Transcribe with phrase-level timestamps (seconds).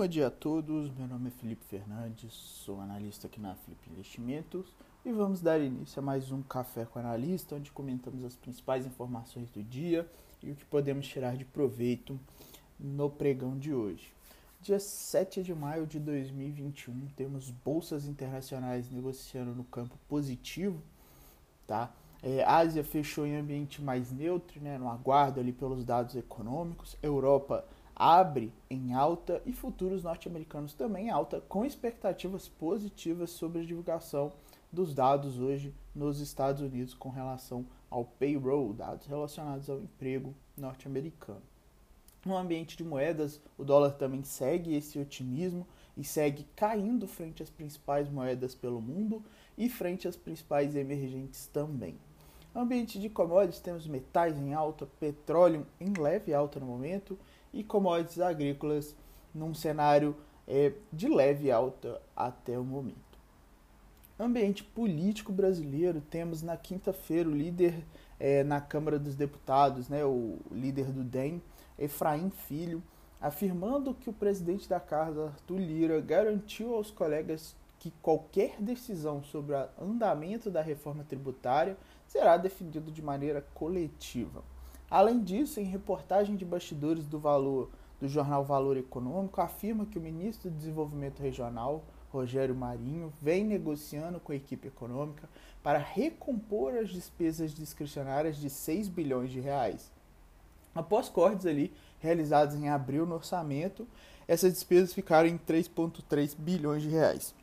[0.00, 0.90] bom dia a todos.
[0.92, 4.74] Meu nome é Felipe Fernandes, sou analista aqui na Flip Investimentos
[5.04, 9.50] e vamos dar início a mais um Café com Analista, onde comentamos as principais informações
[9.50, 10.10] do dia
[10.42, 12.18] e o que podemos tirar de proveito
[12.78, 14.10] no pregão de hoje.
[14.62, 20.80] Dia 7 de maio de 2021, temos bolsas internacionais negociando no campo positivo,
[21.66, 21.92] tá?
[22.22, 26.96] É, Ásia fechou em ambiente mais neutro, né, no aguardo ali pelos dados econômicos.
[27.02, 27.66] Europa
[28.00, 34.32] abre em alta e futuros norte-americanos também em alta, com expectativas positivas sobre a divulgação
[34.72, 41.42] dos dados hoje nos Estados Unidos com relação ao payroll, dados relacionados ao emprego norte-americano.
[42.24, 47.50] No ambiente de moedas, o dólar também segue esse otimismo e segue caindo frente às
[47.50, 49.22] principais moedas pelo mundo
[49.58, 51.98] e frente às principais emergentes também.
[52.54, 57.18] No ambiente de commodities, temos metais em alta, petróleo em leve alta no momento
[57.52, 58.94] e commodities agrícolas
[59.34, 62.98] num cenário é, de leve alta até o momento.
[64.18, 67.84] Ambiente político brasileiro, temos na quinta-feira o líder
[68.18, 71.40] é, na Câmara dos Deputados, né, o líder do DEM,
[71.78, 72.82] Efraim Filho,
[73.20, 79.56] afirmando que o presidente da casa, Arthur Lira, garantiu aos colegas que qualquer decisão sobre
[79.56, 81.76] o andamento da reforma tributária
[82.06, 84.42] será definido de maneira coletiva.
[84.90, 90.02] Além disso, em reportagem de bastidores do valor do jornal Valor Econômico, afirma que o
[90.02, 95.28] ministro do Desenvolvimento Regional, Rogério Marinho, vem negociando com a equipe econômica
[95.62, 99.92] para recompor as despesas discricionárias de 6 bilhões de reais.
[100.74, 103.86] Após cortes ali realizados em abril no orçamento,
[104.26, 107.34] essas despesas ficaram em 3,3 bilhões de reais.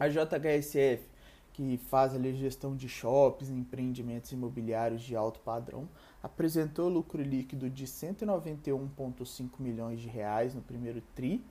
[0.00, 1.11] A JHSF
[1.52, 5.88] que faz ali gestão de shoppings e empreendimentos imobiliários de alto padrão,
[6.22, 11.44] apresentou lucro líquido de 191,5 milhões de reais no primeiro tri,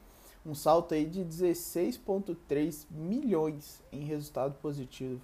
[0.46, 5.22] um salto aí de 16,3 milhões em resultado positivo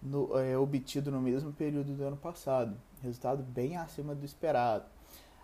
[0.00, 4.86] no, é, obtido no mesmo período do ano passado, resultado bem acima do esperado.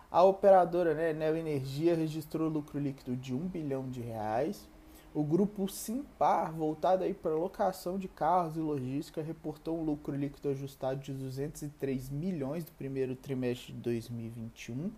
[0.09, 4.67] A operadora né, Neo Energia registrou lucro líquido de 1 bilhão de reais,
[5.15, 10.49] o grupo Simpar, voltado aí para locação de carros e logística, reportou um lucro líquido
[10.49, 14.91] ajustado de 203 milhões do primeiro trimestre de 2021.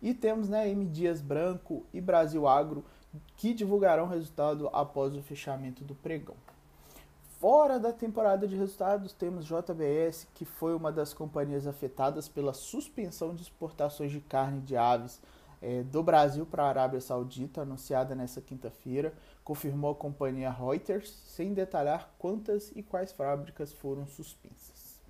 [0.00, 2.84] E temos né, M Dias Branco e Brasil Agro
[3.36, 6.36] que divulgarão resultado após o fechamento do pregão.
[7.40, 13.34] Fora da temporada de resultados, temos JBS, que foi uma das companhias afetadas pela suspensão
[13.34, 15.20] de exportações de carne de aves
[15.62, 19.12] é, do Brasil para a Arábia Saudita, anunciada nesta quinta-feira,
[19.44, 25.00] confirmou a companhia Reuters, sem detalhar quantas e quais fábricas foram suspensas.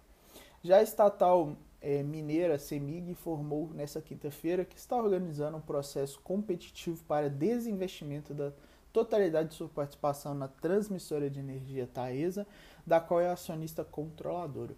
[0.63, 7.03] Já a estatal é, mineira Semig informou nesta quinta-feira que está organizando um processo competitivo
[7.05, 8.53] para desinvestimento da
[8.93, 12.47] totalidade de sua participação na transmissora de energia Taesa,
[12.87, 14.75] da qual é acionista controladora.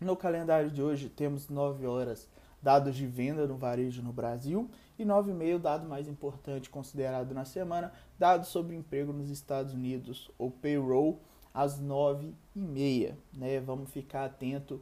[0.00, 2.28] No calendário de hoje temos 9 horas
[2.62, 7.92] dados de venda no varejo no Brasil e 9,5 dado mais importante considerado na semana,
[8.18, 11.20] dados sobre emprego nos Estados Unidos, ou payroll,
[11.54, 13.14] às 9h30.
[13.32, 13.60] Né?
[13.60, 14.80] Vamos ficar atento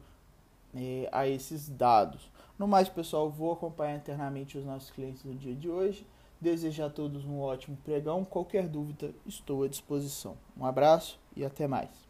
[0.74, 2.30] é, a esses dados.
[2.58, 6.06] No mais, pessoal, vou acompanhar internamente os nossos clientes no dia de hoje.
[6.40, 8.24] Desejo a todos um ótimo pregão.
[8.24, 10.36] Qualquer dúvida, estou à disposição.
[10.56, 12.05] Um abraço e até mais.